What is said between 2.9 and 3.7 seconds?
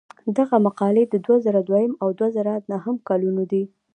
کلونو دي.